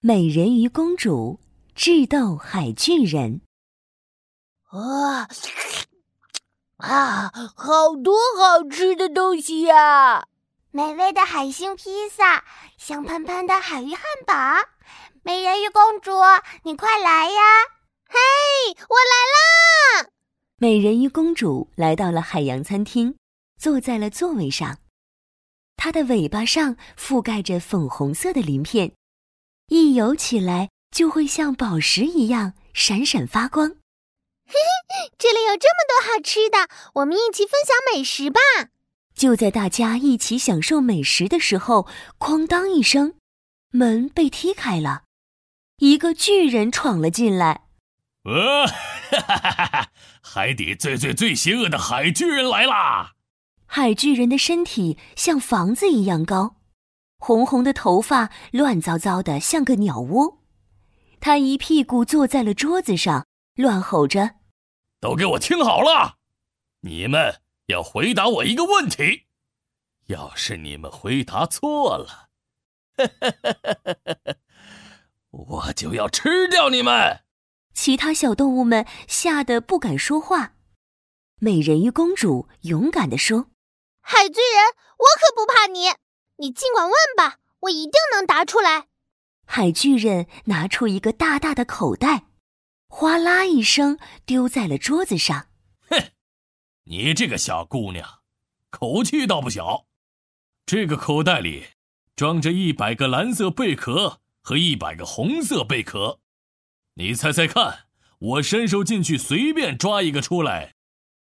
[0.00, 1.40] 美人鱼公主
[1.74, 3.40] 智斗海巨人。
[4.70, 5.28] 哇
[6.76, 7.32] 啊！
[7.56, 10.28] 好多好吃的东西呀！
[10.70, 12.44] 美味的海星披萨，
[12.76, 14.34] 香喷喷的海鱼汉堡。
[15.24, 16.12] 美人鱼公主，
[16.62, 17.40] 你快来呀！
[18.08, 18.16] 嘿，
[18.88, 20.10] 我来啦！
[20.58, 23.16] 美人鱼公主来到了海洋餐厅，
[23.60, 24.78] 坐在了座位上。
[25.76, 28.92] 它的尾巴上覆盖着粉红色的鳞片，
[29.68, 33.68] 一游起来就会像宝石一样闪闪发光。
[33.68, 38.40] 嘿嘿，这里有这么多好吃的，我们一起分享美食吧！
[39.14, 41.86] 就在大家一起享受美食的时候，
[42.18, 43.14] 哐当一声，
[43.70, 45.02] 门被踢开了，
[45.78, 47.64] 一个巨人闯了进来。
[48.24, 49.90] 呃，哈哈哈哈！
[50.22, 53.12] 海底最最最邪恶的海巨人来啦！
[53.66, 56.56] 海巨人的身体像房子一样高，
[57.18, 60.38] 红红的头发乱糟糟的，像个鸟窝。
[61.20, 64.36] 他一屁股坐在了桌子上，乱吼着
[65.00, 66.18] ：“都给我听好了，
[66.80, 69.26] 你们！”要回答我一个问题，
[70.06, 72.30] 要是你们回答错了，
[75.28, 77.24] 我就要吃掉你们。
[77.74, 80.54] 其他小动物们吓得不敢说话。
[81.40, 83.50] 美人鱼公主勇敢地说
[84.00, 85.88] ：“海巨人，我可不怕你，
[86.38, 88.88] 你尽管问吧，我一定能答出来。”
[89.46, 92.24] 海巨人拿出一个大大的口袋，
[92.88, 95.46] 哗啦一声丢在了桌子上。
[95.88, 96.12] 哼
[96.84, 98.20] 你这个小姑娘，
[98.70, 99.86] 口气倒不小。
[100.66, 101.68] 这个口袋里
[102.14, 106.20] 装着一百个蓝色贝壳和一百个红色贝壳，
[106.94, 107.86] 你猜猜看，
[108.18, 110.74] 我伸手进去随便抓一个出来，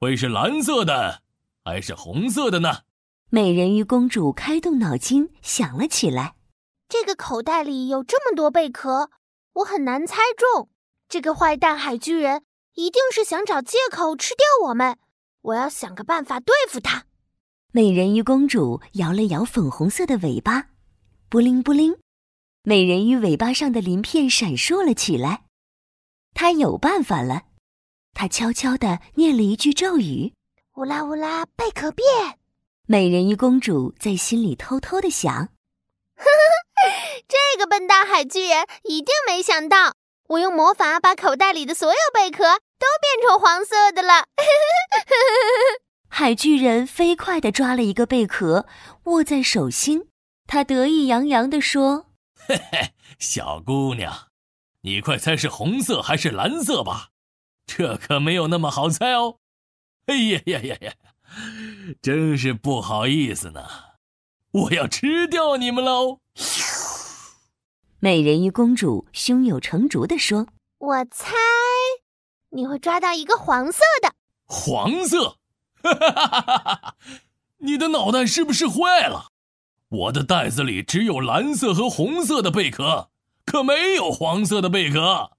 [0.00, 1.22] 会是蓝色的
[1.64, 2.82] 还是红色的呢？
[3.30, 6.34] 美人鱼公主开动脑筋想了起来。
[6.88, 9.10] 这个口袋里有这么多贝壳，
[9.52, 10.70] 我很难猜中。
[11.10, 14.96] 这个坏蛋海巨人一定是想找借口吃掉我们。
[15.42, 17.04] 我要想个办法对付他。
[17.70, 20.68] 美人鱼公主摇了摇粉红色的尾巴，
[21.28, 21.98] 布灵布灵，
[22.62, 25.44] 美人鱼尾巴上的鳞片闪烁了起来。
[26.32, 27.42] 她有办法了，
[28.14, 30.32] 她悄悄地念了一句咒语
[30.76, 32.06] ：“乌拉乌拉，贝壳变。”
[32.90, 35.30] 美人鱼公主在心里偷偷的想
[36.16, 39.92] ：“呵呵，这个笨蛋海巨人一定没想到，
[40.28, 42.44] 我用魔法把口袋里的所有贝壳。”
[42.80, 44.24] 都变成黄色的了。
[46.08, 48.66] 海巨人飞快地抓了一个贝壳，
[49.04, 50.08] 握在手心。
[50.46, 52.06] 他得意洋洋地说
[52.48, 54.28] ：“嘿嘿，小姑娘，
[54.80, 57.08] 你快猜是红色还是蓝色吧？
[57.66, 59.40] 这可没有那么好猜哦。”
[60.06, 60.92] 哎呀呀呀呀！
[62.02, 63.62] 真是不好意思呢，
[64.52, 66.20] 我要吃掉你们喽！
[68.00, 70.46] 美人鱼公主胸有成竹地说
[70.78, 71.34] ：“我猜。”
[72.50, 74.14] 你会抓到一个黄色的，
[74.46, 75.36] 黄色，
[75.82, 76.94] 哈哈哈哈哈！
[77.58, 79.26] 你的脑袋是不是坏了？
[79.88, 83.10] 我的袋子里只有蓝色和红色的贝壳，
[83.44, 85.32] 可没有黄色的贝壳。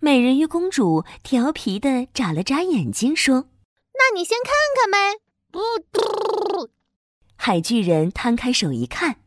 [0.00, 3.46] 美人鱼公主调皮的眨了眨眼睛，说
[3.94, 5.20] ：“那你先看看呗。”
[7.36, 9.20] 海巨人摊开手一看，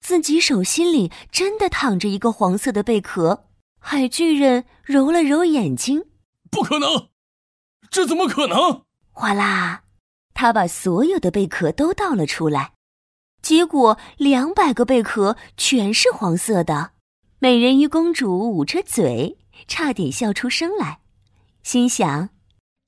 [0.00, 3.46] 自己手心里真的躺着一个黄色的贝壳。
[3.78, 6.06] 海巨人揉了揉眼睛。
[6.50, 7.08] 不可能，
[7.90, 8.84] 这怎么可能？
[9.12, 9.82] 哗啦，
[10.32, 12.72] 他把所有的贝壳都倒了出来，
[13.42, 16.92] 结果两百个贝壳全是黄色的。
[17.38, 19.38] 美人鱼公主捂着嘴，
[19.68, 21.00] 差点笑出声来，
[21.62, 22.30] 心想：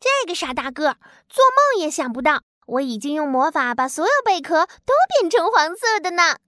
[0.01, 0.97] 这个傻大个，
[1.29, 1.45] 做
[1.75, 6.39] 梦也想不到，我已经用魔法把所有贝壳都变成黄色的呢。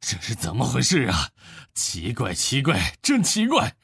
[0.00, 1.30] 这是怎么回事啊？
[1.74, 3.76] 奇怪，奇怪，真奇怪！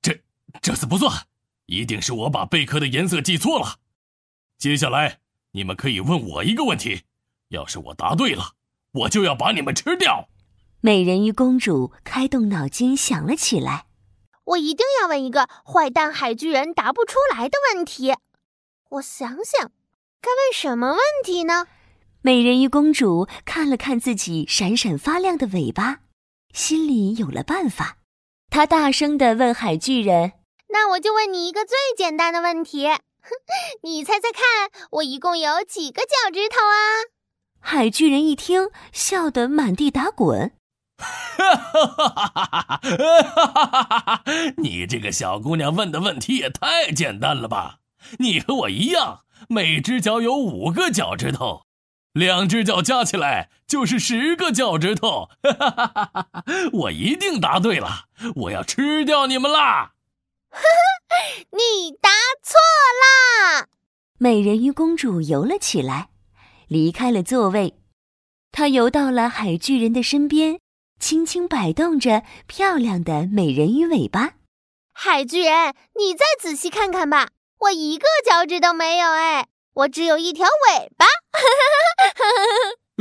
[0.00, 0.22] 这
[0.62, 1.26] 这次不算，
[1.66, 3.76] 一定是我把贝壳的颜色记错了。
[4.56, 5.18] 接下来
[5.52, 7.02] 你们可以问我一个问题，
[7.48, 8.52] 要是我答对了，
[8.92, 10.28] 我就要把你们吃掉。
[10.80, 13.86] 美人鱼公主开动脑筋想了起来，
[14.44, 18.14] 我一定要问一个坏蛋海巨人答不出来的问题。
[18.90, 19.70] 我想想，
[20.22, 21.66] 该问什么问题呢？
[22.22, 26.00] 美人鱼公主看了看自己闪闪发亮的尾巴，
[26.54, 27.98] 心里有了办法。
[28.50, 30.32] 她大声地问海巨人
[30.72, 32.88] ：“那我就问你一个最简单的问题，
[33.84, 37.12] 你猜猜看，我一共有几个脚趾头啊？”
[37.60, 40.52] 海巨人一听，笑得满地打滚
[40.96, 42.80] ：“哈哈哈哈
[43.44, 44.22] 哈哈！
[44.56, 47.80] 你这个小姑娘问的问题也太简单了吧？
[48.18, 51.62] 你和我一样，每只脚有五个脚趾头。”
[52.14, 55.28] 两只脚加起来就是十个脚趾头。
[55.42, 56.44] 哈哈哈哈哈哈！
[56.72, 59.92] 我一定答对了，我要吃掉你们啦！
[60.50, 62.10] 呵呵，你答
[62.42, 62.58] 错
[63.02, 63.68] 啦！
[64.18, 66.08] 美人鱼公主游了起来，
[66.66, 67.74] 离开了座位。
[68.50, 70.58] 她游到了海巨人的身边，
[70.98, 74.32] 轻轻摆动着漂亮的美人鱼尾巴。
[74.92, 77.28] 海巨人，你再仔细看看吧，
[77.60, 81.06] 我一个脚趾都没有哎，我只有一条尾巴。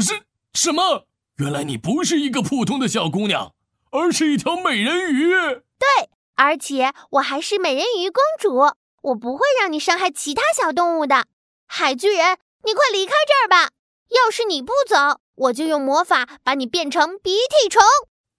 [0.01, 0.23] 什
[0.53, 1.07] 什么？
[1.37, 3.53] 原来你不是一个普通的小姑娘，
[3.91, 5.29] 而是一条美人鱼。
[5.77, 8.75] 对，而且我还是美人鱼公主。
[9.03, 11.27] 我不会让你伤害其他小动物的。
[11.67, 13.71] 海巨人，你快离开这儿吧！
[14.09, 17.83] 要是你不走，我就用魔法把你变成鼻涕虫。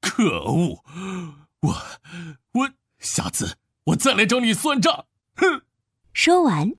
[0.01, 0.83] 可恶！
[1.61, 1.75] 我
[2.53, 3.57] 我下次
[3.87, 5.07] 我再来找你算账。
[5.37, 5.63] 哼！
[6.21, 6.73] 说完，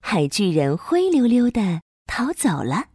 [0.00, 2.86] 海巨人灰溜溜的逃走了。